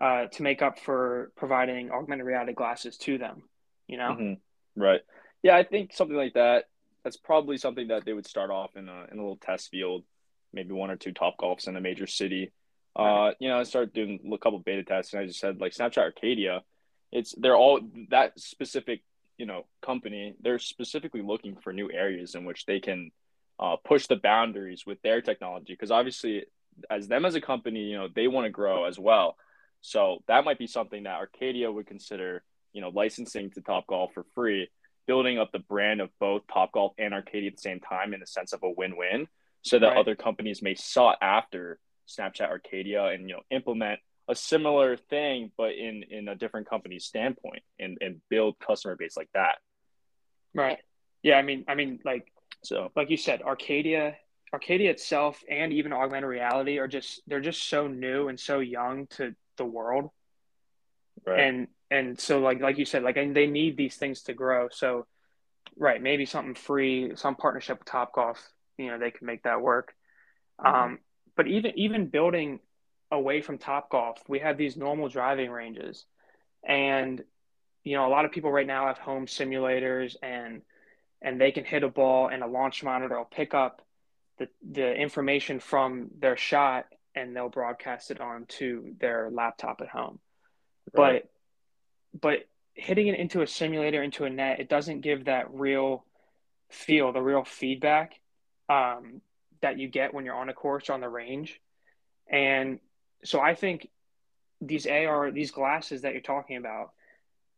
uh, 0.00 0.26
to 0.26 0.42
make 0.42 0.62
up 0.62 0.78
for 0.78 1.32
providing 1.36 1.90
augmented 1.90 2.26
reality 2.26 2.52
glasses 2.52 2.96
to 2.98 3.18
them? 3.18 3.42
You 3.86 3.98
know, 3.98 4.16
mm-hmm. 4.18 4.80
right? 4.80 5.00
Yeah, 5.42 5.56
I 5.56 5.64
think 5.64 5.92
something 5.92 6.16
like 6.16 6.34
that. 6.34 6.64
That's 7.04 7.16
probably 7.16 7.56
something 7.56 7.88
that 7.88 8.04
they 8.04 8.12
would 8.12 8.26
start 8.26 8.50
off 8.50 8.76
in 8.76 8.88
a 8.88 9.06
in 9.10 9.18
a 9.18 9.22
little 9.22 9.38
test 9.38 9.70
field 9.70 10.04
maybe 10.52 10.72
one 10.72 10.90
or 10.90 10.96
two 10.96 11.12
top 11.12 11.38
golfs 11.38 11.68
in 11.68 11.76
a 11.76 11.80
major 11.80 12.06
city. 12.06 12.52
Uh, 12.94 13.30
you 13.38 13.48
know, 13.48 13.58
I 13.58 13.62
started 13.62 13.94
doing 13.94 14.20
a 14.32 14.38
couple 14.38 14.58
beta 14.58 14.84
tests, 14.84 15.12
and 15.12 15.22
I 15.22 15.26
just 15.26 15.40
said 15.40 15.60
like 15.60 15.72
Snapchat 15.72 15.98
Arcadia, 15.98 16.62
it's 17.10 17.34
they're 17.36 17.56
all 17.56 17.80
that 18.10 18.38
specific 18.38 19.02
you 19.38 19.46
know 19.46 19.66
company. 19.80 20.34
They're 20.40 20.58
specifically 20.58 21.22
looking 21.22 21.56
for 21.56 21.72
new 21.72 21.90
areas 21.90 22.34
in 22.34 22.44
which 22.44 22.66
they 22.66 22.80
can 22.80 23.10
uh, 23.58 23.76
push 23.76 24.06
the 24.06 24.16
boundaries 24.16 24.84
with 24.86 25.00
their 25.02 25.22
technology 25.22 25.72
because 25.72 25.90
obviously, 25.90 26.44
as 26.90 27.08
them 27.08 27.24
as 27.24 27.34
a 27.34 27.40
company, 27.40 27.80
you 27.80 27.96
know, 27.96 28.08
they 28.14 28.28
want 28.28 28.44
to 28.44 28.50
grow 28.50 28.84
as 28.84 28.98
well. 28.98 29.36
So 29.82 30.22
that 30.28 30.44
might 30.44 30.58
be 30.58 30.66
something 30.66 31.02
that 31.02 31.16
Arcadia 31.16 31.70
would 31.70 31.86
consider, 31.86 32.42
you 32.72 32.80
know, 32.80 32.88
licensing 32.88 33.50
to 33.50 33.60
Top 33.60 33.86
Golf 33.86 34.12
for 34.14 34.24
free, 34.34 34.68
building 35.06 35.38
up 35.38 35.52
the 35.52 35.58
brand 35.58 36.00
of 36.00 36.08
both 36.18 36.42
Top 36.52 36.72
Golf 36.72 36.92
and 36.98 37.12
Arcadia 37.12 37.48
at 37.48 37.56
the 37.56 37.60
same 37.60 37.80
time 37.80 38.14
in 38.14 38.20
the 38.20 38.26
sense 38.26 38.52
of 38.52 38.62
a 38.62 38.70
win-win 38.70 39.26
so 39.62 39.78
that 39.78 39.88
right. 39.88 39.96
other 39.96 40.14
companies 40.14 40.62
may 40.62 40.74
sought 40.74 41.18
after 41.20 41.78
Snapchat 42.08 42.48
Arcadia 42.48 43.06
and 43.06 43.28
you 43.28 43.36
know 43.36 43.42
implement 43.50 44.00
a 44.28 44.34
similar 44.34 44.96
thing 44.96 45.50
but 45.56 45.72
in 45.72 46.04
in 46.10 46.28
a 46.28 46.34
different 46.34 46.68
company's 46.68 47.04
standpoint 47.04 47.62
and 47.78 47.98
and 48.00 48.20
build 48.28 48.58
customer 48.58 48.96
base 48.96 49.16
like 49.16 49.30
that. 49.34 49.58
Right. 50.54 50.78
Yeah, 51.22 51.36
I 51.36 51.42
mean 51.42 51.64
I 51.68 51.74
mean 51.74 52.00
like 52.04 52.32
so 52.62 52.90
like 52.96 53.10
you 53.10 53.16
said 53.16 53.42
Arcadia 53.42 54.16
Arcadia 54.52 54.90
itself 54.90 55.42
and 55.48 55.72
even 55.72 55.92
augmented 55.92 56.28
reality 56.28 56.78
are 56.78 56.88
just 56.88 57.22
they're 57.26 57.40
just 57.40 57.68
so 57.68 57.86
new 57.86 58.28
and 58.28 58.38
so 58.38 58.58
young 58.60 59.06
to 59.06 59.34
the 59.56 59.64
world. 59.64 60.10
Right. 61.26 61.40
And 61.40 61.68
and 61.90 62.18
so 62.18 62.40
like 62.40 62.60
like 62.60 62.78
you 62.78 62.84
said 62.84 63.02
like 63.02 63.16
and 63.16 63.36
they 63.36 63.46
need 63.46 63.76
these 63.76 63.96
things 63.96 64.22
to 64.22 64.34
grow. 64.34 64.68
So 64.70 65.06
right, 65.76 66.02
maybe 66.02 66.26
something 66.26 66.54
free, 66.54 67.12
some 67.16 67.36
partnership 67.36 67.78
with 67.78 67.88
Top 67.88 68.14
Golf 68.14 68.52
you 68.78 68.90
know 68.90 68.98
they 68.98 69.10
can 69.10 69.26
make 69.26 69.44
that 69.44 69.60
work. 69.60 69.94
Mm-hmm. 70.60 70.74
Um, 70.74 70.98
but 71.36 71.46
even 71.46 71.72
even 71.76 72.06
building 72.08 72.60
away 73.10 73.40
from 73.40 73.58
Top 73.58 73.90
Golf, 73.90 74.22
we 74.28 74.40
have 74.40 74.56
these 74.56 74.76
normal 74.76 75.08
driving 75.08 75.50
ranges, 75.50 76.04
and 76.66 77.22
you 77.84 77.96
know 77.96 78.06
a 78.06 78.10
lot 78.10 78.24
of 78.24 78.32
people 78.32 78.50
right 78.50 78.66
now 78.66 78.86
have 78.86 78.98
home 78.98 79.26
simulators 79.26 80.16
and 80.22 80.62
and 81.20 81.40
they 81.40 81.52
can 81.52 81.64
hit 81.64 81.84
a 81.84 81.88
ball 81.88 82.28
and 82.28 82.42
a 82.42 82.46
launch 82.46 82.82
monitor 82.82 83.16
will 83.16 83.24
pick 83.24 83.54
up 83.54 83.82
the 84.38 84.48
the 84.68 84.94
information 84.94 85.60
from 85.60 86.08
their 86.18 86.36
shot 86.36 86.86
and 87.14 87.34
they'll 87.34 87.48
broadcast 87.48 88.10
it 88.10 88.20
onto 88.20 88.94
their 88.98 89.30
laptop 89.30 89.80
at 89.80 89.88
home. 89.88 90.18
Right. 90.92 91.24
But 92.12 92.20
but 92.20 92.38
hitting 92.74 93.08
it 93.08 93.18
into 93.18 93.42
a 93.42 93.46
simulator 93.46 94.02
into 94.02 94.24
a 94.24 94.30
net, 94.30 94.60
it 94.60 94.68
doesn't 94.68 95.00
give 95.00 95.26
that 95.26 95.52
real 95.52 96.04
feel, 96.70 97.12
the 97.12 97.22
real 97.22 97.44
feedback 97.44 98.18
um, 98.68 99.20
that 99.60 99.78
you 99.78 99.88
get 99.88 100.14
when 100.14 100.24
you're 100.24 100.34
on 100.34 100.48
a 100.48 100.54
course 100.54 100.90
on 100.90 101.00
the 101.00 101.08
range. 101.08 101.60
And 102.30 102.80
so 103.24 103.40
I 103.40 103.54
think 103.54 103.88
these 104.60 104.86
AR, 104.86 105.30
these 105.30 105.50
glasses 105.50 106.02
that 106.02 106.12
you're 106.12 106.22
talking 106.22 106.56
about, 106.56 106.90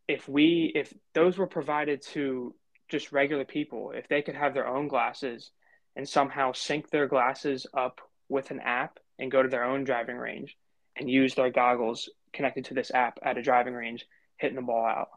if 0.09 0.29
we, 0.29 0.73
if 0.75 0.93
those 1.15 1.39
were 1.39 1.47
provided 1.47 2.03
to 2.03 2.55
just 2.89 3.13
regular 3.13 3.45
people, 3.45 3.93
if 3.95 4.09
they 4.09 4.23
could 4.23 4.35
have 4.35 4.53
their 4.53 4.67
own 4.67 4.89
glasses 4.89 5.51
and 5.97 6.09
somehow 6.09 6.53
sync 6.53 6.91
their 6.91 7.07
glasses 7.07 7.67
up 7.73 8.01
with 8.29 8.51
an 8.51 8.61
app 8.61 8.99
and 9.19 9.31
go 9.31 9.43
to 9.43 9.49
their 9.49 9.65
own 9.65 9.85
driving 9.85 10.17
range 10.17 10.57
and 10.97 11.11
use 11.11 11.35
their 11.35 11.51
goggles 11.51 12.09
connected 12.33 12.67
to 12.67 12.75
this 12.75 12.91
app 12.93 13.19
at 13.23 13.39
a 13.39 13.43
driving 13.43 13.75
range, 13.75 14.07
hitting 14.37 14.57
the 14.57 14.63
ball 14.63 14.85
out. 14.85 15.09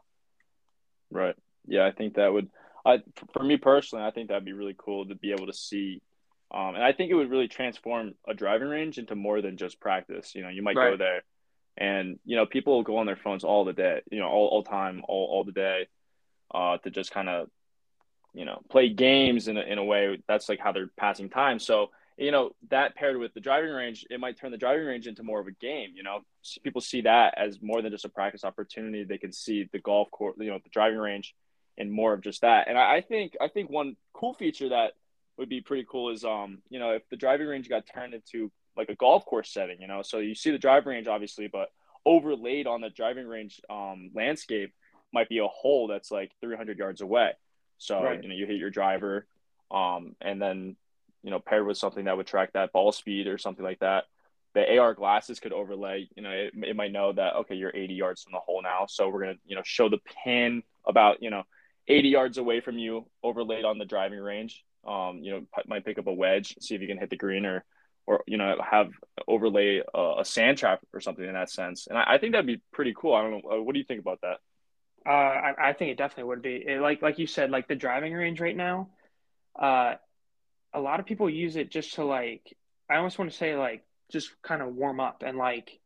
Right. 1.10 1.34
Yeah, 1.66 1.86
I 1.86 1.92
think 1.92 2.14
that 2.14 2.32
would. 2.32 2.48
I 2.84 3.00
for 3.32 3.42
me 3.42 3.56
personally, 3.56 4.04
I 4.04 4.10
think 4.10 4.28
that'd 4.28 4.44
be 4.44 4.52
really 4.52 4.74
cool 4.76 5.06
to 5.06 5.14
be 5.14 5.32
able 5.32 5.46
to 5.46 5.52
see, 5.52 6.00
um, 6.52 6.74
and 6.74 6.82
I 6.82 6.92
think 6.92 7.10
it 7.10 7.14
would 7.14 7.30
really 7.30 7.48
transform 7.48 8.14
a 8.26 8.34
driving 8.34 8.68
range 8.68 8.98
into 8.98 9.14
more 9.14 9.42
than 9.42 9.56
just 9.56 9.80
practice. 9.80 10.34
You 10.34 10.42
know, 10.42 10.48
you 10.48 10.62
might 10.62 10.76
right. 10.76 10.92
go 10.92 10.96
there, 10.96 11.22
and 11.76 12.18
you 12.24 12.36
know, 12.36 12.46
people 12.46 12.82
go 12.82 12.98
on 12.98 13.06
their 13.06 13.16
phones 13.16 13.44
all 13.44 13.64
the 13.64 13.72
day. 13.72 14.00
You 14.10 14.20
know, 14.20 14.28
all 14.28 14.48
all 14.48 14.62
time, 14.62 15.02
all 15.08 15.26
all 15.30 15.44
the 15.44 15.52
day, 15.52 15.88
uh, 16.54 16.78
to 16.78 16.90
just 16.90 17.10
kind 17.10 17.28
of, 17.28 17.48
you 18.32 18.44
know, 18.44 18.62
play 18.70 18.88
games 18.88 19.48
in 19.48 19.58
a, 19.58 19.62
in 19.62 19.78
a 19.78 19.84
way 19.84 20.22
that's 20.26 20.48
like 20.48 20.60
how 20.60 20.72
they're 20.72 20.90
passing 20.96 21.28
time. 21.28 21.58
So 21.58 21.90
you 22.18 22.32
know 22.32 22.50
that 22.68 22.96
paired 22.96 23.16
with 23.16 23.32
the 23.32 23.40
driving 23.40 23.70
range 23.70 24.04
it 24.10 24.18
might 24.20 24.36
turn 24.36 24.50
the 24.50 24.58
driving 24.58 24.84
range 24.84 25.06
into 25.06 25.22
more 25.22 25.40
of 25.40 25.46
a 25.46 25.52
game 25.52 25.92
you 25.94 26.02
know? 26.02 26.20
People 26.64 26.80
see 26.80 27.02
that 27.02 27.34
as 27.36 27.60
more 27.62 27.82
than 27.82 27.92
just 27.92 28.04
a 28.04 28.08
practice 28.08 28.44
opportunity. 28.44 29.04
They 29.04 29.18
can 29.18 29.32
see 29.32 29.68
the 29.72 29.78
golf 29.78 30.10
course 30.10 30.36
you 30.38 30.50
know 30.50 30.58
the 30.62 30.70
driving 30.70 30.98
range 30.98 31.34
and 31.76 31.92
more 31.92 32.12
of 32.12 32.22
just 32.22 32.40
that. 32.40 32.66
And 32.68 32.76
I, 32.76 32.96
I, 32.96 33.00
think 33.00 33.36
i 33.40 33.48
think 33.48 33.70
one 33.70 33.96
cool 34.12 34.34
feature 34.34 34.70
that 34.70 34.92
would 35.36 35.48
be 35.48 35.60
pretty 35.60 35.86
cool 35.88 36.10
is 36.10 36.24
um 36.24 36.58
you 36.68 36.78
know 36.78 36.90
if 36.90 37.08
the 37.08 37.16
driving 37.16 37.46
range 37.46 37.68
got 37.68 37.84
turned 37.86 38.14
into 38.14 38.50
like 38.76 38.88
a 38.88 38.94
golf 38.96 39.24
course 39.24 39.50
setting 39.50 39.80
you 39.80 39.86
know? 39.86 40.02
So 40.02 40.18
you 40.18 40.34
see 40.34 40.50
the 40.50 40.58
driving 40.58 40.90
range 40.90 41.06
obviously 41.06 41.46
but 41.46 41.68
overlaid 42.04 42.66
on 42.66 42.80
the 42.80 42.90
driving 42.90 43.26
range 43.26 43.60
um 43.70 44.10
landscape 44.14 44.72
might 45.12 45.28
be 45.28 45.38
a 45.38 45.46
hole 45.46 45.86
that's 45.86 46.10
like 46.10 46.32
300 46.40 46.78
yards 46.78 47.00
away. 47.00 47.32
So 47.78 48.02
right. 48.02 48.22
you 48.22 48.28
know 48.28 48.34
you 48.34 48.46
hit 48.46 48.56
your 48.56 48.70
driver 48.70 49.26
um 49.70 50.16
and 50.20 50.40
then 50.40 50.76
you 51.22 51.30
know, 51.30 51.40
paired 51.40 51.66
with 51.66 51.76
something 51.76 52.04
that 52.04 52.16
would 52.16 52.26
track 52.26 52.52
that 52.52 52.72
ball 52.72 52.92
speed 52.92 53.26
or 53.26 53.38
something 53.38 53.64
like 53.64 53.80
that. 53.80 54.04
The 54.54 54.78
AR 54.78 54.94
glasses 54.94 55.40
could 55.40 55.52
overlay, 55.52 56.08
you 56.16 56.22
know, 56.22 56.30
it, 56.30 56.52
it 56.54 56.76
might 56.76 56.92
know 56.92 57.12
that, 57.12 57.36
okay, 57.36 57.54
you're 57.54 57.72
80 57.74 57.94
yards 57.94 58.22
from 58.22 58.32
the 58.32 58.38
hole 58.38 58.62
now. 58.62 58.86
So 58.88 59.08
we're 59.08 59.24
going 59.24 59.34
to, 59.34 59.40
you 59.44 59.56
know, 59.56 59.62
show 59.64 59.88
the 59.88 59.98
pin 60.24 60.62
about, 60.86 61.22
you 61.22 61.30
know, 61.30 61.42
80 61.86 62.08
yards 62.08 62.38
away 62.38 62.60
from 62.60 62.78
you 62.78 63.06
overlaid 63.22 63.64
on 63.64 63.78
the 63.78 63.84
driving 63.84 64.20
range. 64.20 64.64
Um, 64.86 65.18
you 65.22 65.32
know, 65.32 65.46
might 65.66 65.84
pick 65.84 65.98
up 65.98 66.06
a 66.06 66.12
wedge, 66.12 66.54
see 66.60 66.74
if 66.74 66.80
you 66.80 66.86
can 66.86 66.98
hit 66.98 67.10
the 67.10 67.16
green 67.16 67.44
or, 67.44 67.64
or, 68.06 68.22
you 68.26 68.38
know, 68.38 68.56
have 68.58 68.90
overlay 69.26 69.82
a, 69.94 70.14
a 70.20 70.24
sand 70.24 70.56
trap 70.56 70.80
or 70.94 71.00
something 71.00 71.24
in 71.24 71.34
that 71.34 71.50
sense. 71.50 71.86
And 71.86 71.98
I, 71.98 72.14
I, 72.14 72.18
think 72.18 72.32
that'd 72.32 72.46
be 72.46 72.62
pretty 72.72 72.94
cool. 72.96 73.14
I 73.14 73.22
don't 73.22 73.44
know. 73.44 73.50
Uh, 73.50 73.62
what 73.62 73.74
do 73.74 73.80
you 73.80 73.84
think 73.84 74.00
about 74.00 74.20
that? 74.22 74.38
Uh, 75.04 75.10
I, 75.10 75.70
I 75.70 75.72
think 75.74 75.90
it 75.90 75.98
definitely 75.98 76.24
would 76.24 76.42
be 76.42 76.56
it, 76.56 76.80
like, 76.80 77.02
like 77.02 77.18
you 77.18 77.26
said, 77.26 77.50
like 77.50 77.68
the 77.68 77.74
driving 77.74 78.14
range 78.14 78.40
right 78.40 78.56
now, 78.56 78.88
uh, 79.58 79.94
a 80.74 80.80
lot 80.80 81.00
of 81.00 81.06
people 81.06 81.28
use 81.28 81.56
it 81.56 81.70
just 81.70 81.94
to 81.94 82.04
like 82.04 82.56
I 82.90 82.96
almost 82.96 83.18
want 83.18 83.30
to 83.30 83.36
say 83.36 83.56
like 83.56 83.84
just 84.10 84.30
kind 84.42 84.62
of 84.62 84.74
warm 84.74 85.00
up 85.00 85.22
and 85.26 85.36
like 85.36 85.78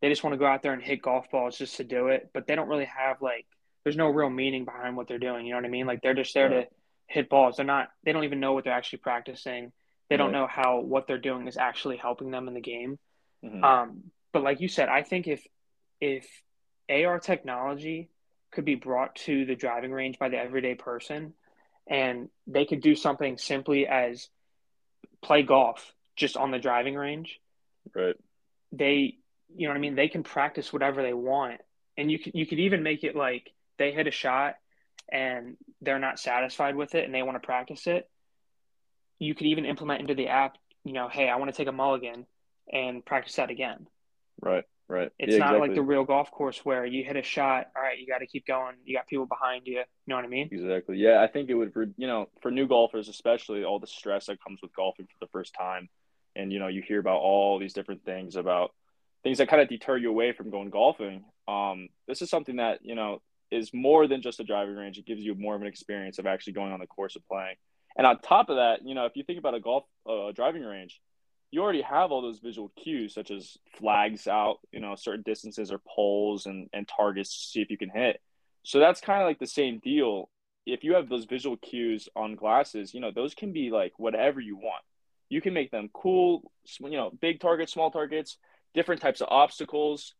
they 0.00 0.08
just 0.08 0.22
want 0.22 0.34
to 0.34 0.38
go 0.38 0.46
out 0.46 0.62
there 0.62 0.72
and 0.72 0.82
hit 0.82 1.00
golf 1.00 1.30
balls 1.30 1.56
just 1.56 1.76
to 1.78 1.84
do 1.84 2.08
it, 2.08 2.30
but 2.34 2.46
they 2.46 2.54
don't 2.54 2.68
really 2.68 2.84
have 2.84 3.22
like 3.22 3.46
there's 3.84 3.96
no 3.96 4.08
real 4.08 4.30
meaning 4.30 4.64
behind 4.64 4.96
what 4.96 5.08
they're 5.08 5.18
doing. 5.18 5.46
You 5.46 5.52
know 5.52 5.58
what 5.58 5.66
I 5.66 5.70
mean? 5.70 5.86
Like 5.86 6.00
they're 6.02 6.14
just 6.14 6.34
there 6.34 6.50
right. 6.50 6.68
to 6.68 6.74
hit 7.06 7.28
balls. 7.28 7.56
They're 7.56 7.66
not. 7.66 7.88
They 8.04 8.12
don't 8.12 8.24
even 8.24 8.40
know 8.40 8.52
what 8.52 8.64
they're 8.64 8.72
actually 8.72 8.98
practicing. 9.00 9.72
They 10.10 10.16
don't 10.16 10.32
know 10.32 10.46
how 10.46 10.80
what 10.80 11.06
they're 11.06 11.18
doing 11.18 11.48
is 11.48 11.56
actually 11.56 11.96
helping 11.96 12.30
them 12.30 12.48
in 12.48 12.54
the 12.54 12.60
game. 12.60 12.98
Mm-hmm. 13.44 13.64
Um, 13.64 14.02
but 14.32 14.42
like 14.42 14.60
you 14.60 14.68
said, 14.68 14.88
I 14.88 15.02
think 15.02 15.26
if 15.26 15.46
if 16.00 16.26
AR 16.90 17.18
technology 17.18 18.10
could 18.52 18.64
be 18.64 18.74
brought 18.74 19.16
to 19.16 19.44
the 19.44 19.54
driving 19.54 19.92
range 19.92 20.18
by 20.18 20.28
the 20.28 20.38
everyday 20.38 20.74
person, 20.74 21.34
and 21.86 22.28
they 22.46 22.64
could 22.64 22.80
do 22.80 22.94
something 22.94 23.38
simply 23.38 23.86
as 23.86 24.28
play 25.22 25.42
golf 25.42 25.92
just 26.16 26.36
on 26.36 26.50
the 26.50 26.58
driving 26.58 26.94
range. 26.94 27.40
Right. 27.94 28.16
They, 28.72 29.16
you 29.54 29.66
know 29.66 29.72
what 29.72 29.78
I 29.78 29.80
mean? 29.80 29.94
They 29.94 30.08
can 30.08 30.22
practice 30.22 30.72
whatever 30.72 31.02
they 31.02 31.14
want. 31.14 31.60
And 31.96 32.10
you 32.10 32.18
could, 32.18 32.34
you 32.34 32.46
could 32.46 32.60
even 32.60 32.82
make 32.82 33.04
it 33.04 33.14
like 33.14 33.50
they 33.78 33.92
hit 33.92 34.06
a 34.06 34.10
shot 34.10 34.54
and 35.10 35.56
they're 35.80 35.98
not 35.98 36.18
satisfied 36.18 36.76
with 36.76 36.94
it 36.94 37.04
and 37.04 37.14
they 37.14 37.22
want 37.22 37.40
to 37.40 37.46
practice 37.46 37.86
it. 37.86 38.08
You 39.18 39.34
could 39.34 39.46
even 39.46 39.64
implement 39.64 40.00
into 40.00 40.14
the 40.14 40.28
app, 40.28 40.56
you 40.84 40.92
know, 40.92 41.08
hey, 41.08 41.28
I 41.28 41.36
want 41.36 41.50
to 41.50 41.56
take 41.56 41.68
a 41.68 41.72
mulligan 41.72 42.26
and 42.72 43.04
practice 43.04 43.36
that 43.36 43.50
again. 43.50 43.86
Right. 44.40 44.64
Right. 44.86 45.10
It's 45.18 45.32
yeah, 45.32 45.38
not 45.38 45.46
exactly. 45.46 45.68
like 45.68 45.74
the 45.76 45.82
real 45.82 46.04
golf 46.04 46.30
course 46.30 46.58
where 46.64 46.84
you 46.84 47.04
hit 47.04 47.16
a 47.16 47.22
shot. 47.22 47.68
All 47.74 47.82
right, 47.82 47.98
you 47.98 48.06
got 48.06 48.18
to 48.18 48.26
keep 48.26 48.46
going. 48.46 48.76
You 48.84 48.94
got 48.96 49.06
people 49.06 49.24
behind 49.24 49.62
you. 49.66 49.78
You 49.78 49.84
know 50.06 50.16
what 50.16 50.24
I 50.24 50.28
mean? 50.28 50.50
Exactly. 50.52 50.98
Yeah, 50.98 51.22
I 51.22 51.26
think 51.26 51.48
it 51.48 51.54
would, 51.54 51.72
you 51.96 52.06
know, 52.06 52.28
for 52.42 52.50
new 52.50 52.66
golfers, 52.66 53.08
especially 53.08 53.64
all 53.64 53.78
the 53.78 53.86
stress 53.86 54.26
that 54.26 54.42
comes 54.44 54.60
with 54.62 54.74
golfing 54.76 55.06
for 55.06 55.16
the 55.24 55.30
first 55.32 55.54
time, 55.58 55.88
and 56.36 56.52
you 56.52 56.58
know, 56.58 56.68
you 56.68 56.82
hear 56.86 57.00
about 57.00 57.20
all 57.20 57.58
these 57.58 57.72
different 57.72 58.04
things 58.04 58.36
about 58.36 58.72
things 59.22 59.38
that 59.38 59.48
kind 59.48 59.62
of 59.62 59.68
deter 59.68 59.96
you 59.96 60.10
away 60.10 60.32
from 60.32 60.50
going 60.50 60.68
golfing. 60.68 61.24
Um, 61.48 61.88
this 62.06 62.20
is 62.20 62.28
something 62.28 62.56
that 62.56 62.80
you 62.82 62.94
know 62.94 63.22
is 63.50 63.72
more 63.72 64.06
than 64.06 64.20
just 64.20 64.40
a 64.40 64.44
driving 64.44 64.76
range. 64.76 64.98
It 64.98 65.06
gives 65.06 65.22
you 65.22 65.34
more 65.34 65.54
of 65.54 65.62
an 65.62 65.66
experience 65.66 66.18
of 66.18 66.26
actually 66.26 66.52
going 66.54 66.72
on 66.72 66.80
the 66.80 66.86
course 66.86 67.16
of 67.16 67.26
playing. 67.26 67.56
And 67.96 68.06
on 68.06 68.20
top 68.20 68.50
of 68.50 68.56
that, 68.56 68.80
you 68.84 68.94
know, 68.94 69.06
if 69.06 69.12
you 69.14 69.22
think 69.22 69.38
about 69.38 69.54
a 69.54 69.60
golf 69.60 69.84
uh, 70.08 70.32
driving 70.32 70.62
range, 70.62 71.00
you 71.54 71.62
already 71.62 71.82
have 71.82 72.10
all 72.10 72.20
those 72.20 72.40
visual 72.40 72.72
cues 72.82 73.14
such 73.14 73.30
as 73.30 73.56
flags 73.78 74.26
out, 74.26 74.58
you 74.72 74.80
know, 74.80 74.96
certain 74.96 75.22
distances 75.22 75.70
or 75.70 75.80
poles 75.86 76.46
and, 76.46 76.68
and 76.72 76.88
targets 76.88 77.30
to 77.30 77.48
see 77.48 77.60
if 77.62 77.70
you 77.70 77.78
can 77.78 77.90
hit. 77.90 78.20
So 78.64 78.80
that's 78.80 79.00
kind 79.00 79.22
of 79.22 79.28
like 79.28 79.38
the 79.38 79.46
same 79.46 79.78
deal. 79.78 80.28
If 80.66 80.82
you 80.82 80.94
have 80.94 81.08
those 81.08 81.26
visual 81.26 81.56
cues 81.56 82.08
on 82.16 82.34
glasses, 82.34 82.92
you 82.92 83.00
know, 83.00 83.12
those 83.14 83.34
can 83.34 83.52
be 83.52 83.70
like 83.70 83.92
whatever 83.98 84.40
you 84.40 84.56
want. 84.56 84.82
You 85.28 85.40
can 85.40 85.54
make 85.54 85.70
them 85.70 85.90
cool, 85.94 86.50
you 86.80 86.90
know, 86.90 87.12
big 87.20 87.38
targets, 87.38 87.72
small 87.72 87.92
targets, 87.92 88.36
different 88.74 89.00
types 89.00 89.20
of 89.20 89.28
obstacles. 89.30 90.14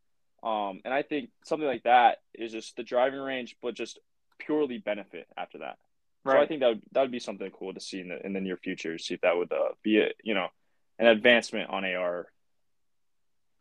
Um, 0.44 0.82
and 0.84 0.94
I 0.94 1.02
think 1.02 1.30
something 1.44 1.66
like 1.66 1.82
that 1.82 2.18
is 2.32 2.52
just 2.52 2.76
the 2.76 2.84
driving 2.84 3.18
range, 3.18 3.56
but 3.60 3.74
just 3.74 3.98
purely 4.38 4.78
benefit 4.78 5.26
after 5.36 5.58
that. 5.58 5.78
Right. 6.24 6.34
So 6.34 6.42
I 6.42 6.46
think 6.46 6.60
that 6.60 6.68
would, 6.68 6.82
that 6.92 7.00
would 7.00 7.10
be 7.10 7.18
something 7.18 7.50
cool 7.50 7.74
to 7.74 7.80
see 7.80 7.98
in 7.98 8.08
the 8.08 8.24
in 8.24 8.32
the 8.34 8.40
near 8.40 8.56
future. 8.56 8.96
See 8.98 9.14
if 9.14 9.20
that 9.22 9.36
would 9.36 9.52
uh, 9.52 9.72
be 9.82 9.98
a 9.98 10.10
you 10.22 10.34
know 10.34 10.48
an 10.98 11.06
advancement 11.06 11.70
on 11.70 11.84
AR. 11.84 12.26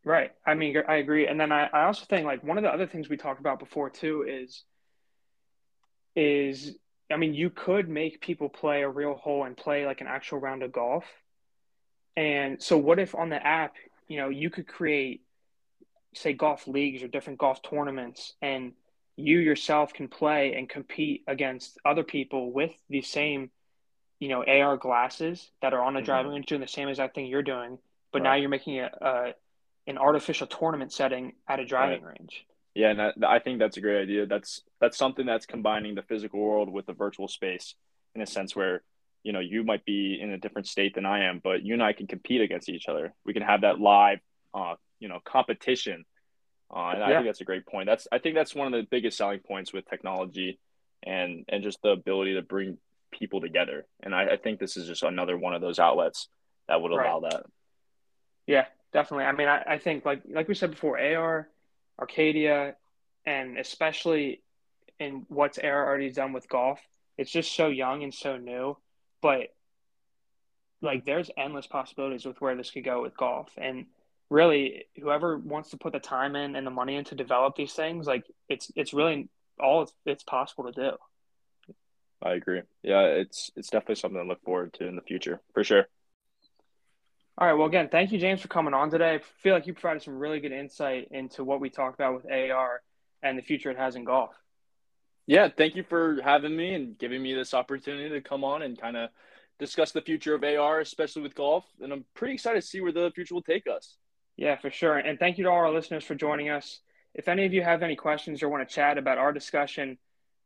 Right. 0.05 0.31
I 0.45 0.53
mean, 0.53 0.75
I 0.87 0.95
agree. 0.95 1.27
And 1.27 1.39
then 1.39 1.51
I, 1.51 1.69
I 1.71 1.85
also 1.85 2.05
think 2.05 2.25
like 2.25 2.43
one 2.43 2.57
of 2.57 2.63
the 2.63 2.69
other 2.69 2.87
things 2.87 3.07
we 3.07 3.17
talked 3.17 3.39
about 3.39 3.59
before 3.59 3.89
too 3.89 4.25
is 4.27 4.63
is 6.15 6.75
I 7.11 7.17
mean, 7.17 7.33
you 7.33 7.49
could 7.49 7.89
make 7.89 8.21
people 8.21 8.49
play 8.49 8.81
a 8.81 8.89
real 8.89 9.13
hole 9.13 9.43
and 9.43 9.55
play 9.55 9.85
like 9.85 10.01
an 10.01 10.07
actual 10.07 10.39
round 10.39 10.63
of 10.63 10.71
golf. 10.71 11.05
And 12.15 12.61
so 12.61 12.77
what 12.77 12.99
if 12.99 13.15
on 13.15 13.29
the 13.29 13.45
app, 13.45 13.75
you 14.07 14.17
know, 14.17 14.29
you 14.29 14.49
could 14.49 14.67
create 14.67 15.21
say 16.15 16.33
golf 16.33 16.67
leagues 16.67 17.01
or 17.01 17.07
different 17.07 17.39
golf 17.39 17.61
tournaments 17.61 18.33
and 18.41 18.73
you 19.15 19.39
yourself 19.39 19.93
can 19.93 20.07
play 20.07 20.53
and 20.53 20.69
compete 20.69 21.23
against 21.27 21.77
other 21.85 22.03
people 22.03 22.51
with 22.51 22.71
the 22.89 23.01
same 23.01 23.49
you 24.19 24.29
know 24.29 24.43
AR 24.43 24.77
glasses 24.77 25.51
that 25.61 25.73
are 25.73 25.81
on 25.81 25.95
a 25.95 25.99
mm-hmm. 25.99 26.05
driving 26.05 26.31
range 26.31 26.45
doing 26.45 26.61
the 26.61 26.67
same 26.67 26.87
exact 26.87 27.15
thing 27.15 27.25
you're 27.25 27.43
doing, 27.43 27.77
but 28.11 28.21
right. 28.21 28.29
now 28.29 28.35
you're 28.35 28.49
making 28.49 28.79
a, 28.79 28.89
a, 29.01 29.33
an 29.87 29.97
artificial 29.97 30.47
tournament 30.47 30.91
setting 30.91 31.33
at 31.47 31.59
a 31.59 31.65
driving 31.65 32.03
right. 32.03 32.15
range. 32.19 32.45
Yeah, 32.75 32.89
and 32.89 32.99
that, 32.99 33.13
I 33.27 33.39
think 33.39 33.59
that's 33.59 33.77
a 33.77 33.81
great 33.81 34.01
idea. 34.01 34.25
That's 34.25 34.61
that's 34.81 34.97
something 34.97 35.25
that's 35.25 35.45
combining 35.45 35.95
the 35.95 36.01
physical 36.01 36.39
world 36.39 36.71
with 36.71 36.85
the 36.85 36.93
virtual 36.93 37.27
space 37.27 37.75
in 38.15 38.21
a 38.21 38.25
sense 38.25 38.55
where 38.55 38.81
you 39.23 39.31
know 39.31 39.39
you 39.39 39.63
might 39.63 39.85
be 39.85 40.19
in 40.19 40.31
a 40.31 40.37
different 40.37 40.67
state 40.67 40.95
than 40.95 41.05
I 41.05 41.25
am, 41.25 41.39
but 41.43 41.63
you 41.63 41.73
and 41.73 41.83
I 41.83 41.93
can 41.93 42.07
compete 42.07 42.41
against 42.41 42.69
each 42.69 42.87
other. 42.87 43.13
We 43.25 43.33
can 43.33 43.43
have 43.43 43.61
that 43.61 43.79
live, 43.79 44.19
uh, 44.53 44.75
you 44.99 45.07
know, 45.07 45.19
competition. 45.23 46.05
Uh, 46.73 46.89
and 46.89 46.99
yeah. 46.99 47.05
I 47.05 47.09
think 47.09 47.25
that's 47.25 47.41
a 47.41 47.45
great 47.45 47.67
point. 47.67 47.85
That's 47.85 48.07
I 48.11 48.17
think 48.17 48.33
that's 48.33 48.55
one 48.55 48.67
of 48.67 48.73
the 48.73 48.87
biggest 48.89 49.17
selling 49.17 49.39
points 49.39 49.71
with 49.71 49.87
technology, 49.87 50.59
and 51.03 51.45
and 51.47 51.61
just 51.61 51.79
the 51.83 51.89
ability 51.89 52.33
to 52.35 52.41
bring 52.41 52.79
people 53.17 53.41
together. 53.41 53.85
And 54.01 54.13
I, 54.13 54.33
I, 54.33 54.37
think 54.37 54.59
this 54.59 54.77
is 54.77 54.87
just 54.87 55.03
another 55.03 55.37
one 55.37 55.53
of 55.53 55.61
those 55.61 55.79
outlets 55.79 56.27
that 56.67 56.81
would 56.81 56.91
allow 56.91 57.19
right. 57.19 57.31
that. 57.31 57.45
Yeah, 58.47 58.65
definitely. 58.91 59.25
I 59.25 59.31
mean, 59.31 59.47
I, 59.47 59.63
I 59.67 59.77
think 59.77 60.05
like 60.05 60.21
like 60.29 60.47
we 60.47 60.55
said 60.55 60.71
before, 60.71 60.99
AR, 60.99 61.47
Arcadia, 61.99 62.75
and 63.25 63.57
especially 63.57 64.41
in 64.99 65.25
what's 65.29 65.57
AR 65.57 65.87
already 65.87 66.11
done 66.11 66.33
with 66.33 66.49
golf, 66.49 66.79
it's 67.17 67.31
just 67.31 67.55
so 67.55 67.67
young 67.67 68.03
and 68.03 68.13
so 68.13 68.37
new. 68.37 68.77
But 69.21 69.53
like 70.81 71.05
there's 71.05 71.31
endless 71.37 71.67
possibilities 71.67 72.25
with 72.25 72.39
where 72.41 72.55
this 72.55 72.71
could 72.71 72.83
go 72.83 73.01
with 73.01 73.15
golf. 73.17 73.49
And 73.57 73.85
really 74.29 74.85
whoever 74.99 75.37
wants 75.37 75.69
to 75.69 75.77
put 75.77 75.93
the 75.93 75.99
time 75.99 76.35
in 76.35 76.55
and 76.55 76.65
the 76.65 76.71
money 76.71 76.95
in 76.95 77.05
to 77.05 77.15
develop 77.15 77.55
these 77.55 77.73
things, 77.73 78.05
like 78.07 78.25
it's 78.49 78.71
it's 78.75 78.93
really 78.93 79.29
all 79.59 79.83
it's, 79.83 79.93
it's 80.05 80.23
possible 80.23 80.65
to 80.65 80.71
do. 80.71 80.97
I 82.23 82.33
agree. 82.33 82.61
Yeah, 82.83 83.01
it's 83.01 83.51
it's 83.55 83.69
definitely 83.69 83.95
something 83.95 84.21
to 84.21 84.27
look 84.27 84.43
forward 84.43 84.73
to 84.75 84.87
in 84.87 84.95
the 84.95 85.01
future 85.01 85.41
for 85.53 85.63
sure. 85.63 85.87
All 87.37 87.47
right. 87.47 87.53
Well, 87.53 87.67
again, 87.67 87.89
thank 87.91 88.11
you, 88.11 88.19
James, 88.19 88.41
for 88.41 88.47
coming 88.47 88.73
on 88.73 88.91
today. 88.91 89.15
I 89.15 89.19
feel 89.41 89.55
like 89.55 89.65
you 89.65 89.73
provided 89.73 90.03
some 90.03 90.19
really 90.19 90.39
good 90.39 90.51
insight 90.51 91.07
into 91.11 91.43
what 91.43 91.59
we 91.59 91.69
talked 91.69 91.95
about 91.95 92.15
with 92.15 92.31
AR 92.31 92.81
and 93.23 93.37
the 93.37 93.41
future 93.41 93.71
it 93.71 93.77
has 93.77 93.95
in 93.95 94.03
golf. 94.03 94.31
Yeah, 95.25 95.47
thank 95.55 95.75
you 95.75 95.83
for 95.83 96.21
having 96.23 96.55
me 96.55 96.75
and 96.75 96.97
giving 96.97 97.23
me 97.23 97.33
this 97.33 97.53
opportunity 97.53 98.09
to 98.09 98.21
come 98.21 98.43
on 98.43 98.61
and 98.61 98.79
kind 98.79 98.95
of 98.95 99.09
discuss 99.57 99.91
the 99.91 100.01
future 100.01 100.35
of 100.35 100.43
AR, 100.43 100.79
especially 100.79 101.23
with 101.23 101.33
golf. 101.33 101.65
And 101.81 101.91
I'm 101.91 102.05
pretty 102.13 102.35
excited 102.35 102.61
to 102.61 102.67
see 102.67 102.81
where 102.81 102.91
the 102.91 103.11
future 103.15 103.33
will 103.33 103.41
take 103.41 103.65
us. 103.67 103.97
Yeah, 104.37 104.57
for 104.57 104.69
sure. 104.69 104.97
And 104.97 105.17
thank 105.17 105.37
you 105.37 105.45
to 105.45 105.49
all 105.49 105.57
our 105.57 105.73
listeners 105.73 106.03
for 106.03 106.15
joining 106.15 106.49
us. 106.49 106.81
If 107.15 107.27
any 107.27 107.45
of 107.45 107.53
you 107.53 107.63
have 107.63 107.81
any 107.83 107.95
questions 107.95 108.43
or 108.43 108.49
want 108.49 108.67
to 108.67 108.73
chat 108.73 108.97
about 108.97 109.17
our 109.17 109.31
discussion 109.31 109.97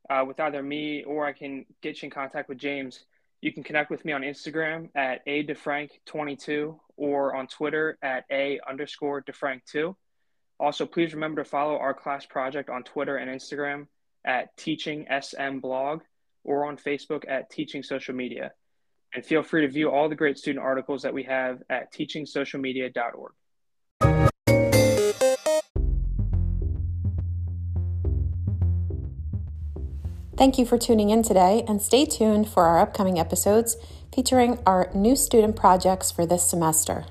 uh, 0.10 0.24
with 0.26 0.40
either 0.40 0.62
me 0.62 1.04
or 1.04 1.26
I 1.26 1.34
can 1.34 1.66
get 1.82 2.02
you 2.02 2.08
in 2.08 2.12
contact 2.12 2.50
with 2.50 2.58
James, 2.58 3.04
you 3.42 3.54
can 3.54 3.64
connect 3.64 3.92
with 3.92 4.04
me 4.04 4.14
on 4.14 4.22
Instagram 4.22 4.90
at 4.96 5.22
a 5.28 5.46
defrank22 5.46 6.78
or 6.96 7.36
on 7.36 7.48
Twitter 7.48 7.98
at 8.02 8.26
a 8.32 8.60
underscore 8.68 9.22
defrank2. 9.22 9.96
Also, 10.60 10.86
please 10.86 11.14
remember 11.14 11.44
to 11.44 11.50
follow 11.50 11.78
our 11.78 11.94
class 11.94 12.26
project 12.26 12.70
on 12.70 12.84
Twitter 12.84 13.18
and 13.18 13.30
Instagram 13.30 13.88
at 14.26 14.56
teaching 14.58 15.06
sm 15.22 15.60
blog 15.60 16.02
or 16.44 16.66
on 16.66 16.78
Facebook 16.78 17.24
at 17.28 17.50
teaching 17.50 17.84
social 17.84 18.16
media. 18.16 18.52
And 19.14 19.26
feel 19.26 19.44
free 19.44 19.62
to 19.62 19.68
view 19.68 19.92
all 19.92 20.10
the 20.10 20.16
great 20.16 20.38
student 20.38 20.64
articles 20.64 21.04
that 21.04 21.14
we 21.14 21.24
have 21.24 21.62
at 21.70 21.94
teachingsocialmedia.org. 21.94 23.34
Thank 30.38 30.60
you 30.60 30.68
for 30.68 30.78
tuning 30.78 31.10
in 31.10 31.24
today 31.24 31.64
and 31.68 31.82
stay 31.82 32.06
tuned 32.06 32.48
for 32.48 32.68
our 32.68 32.78
upcoming 32.78 33.18
episodes 33.18 33.76
featuring 34.14 34.60
our 34.68 34.88
new 34.94 35.16
student 35.16 35.56
projects 35.56 36.12
for 36.12 36.28
this 36.28 36.48
semester. 36.48 37.06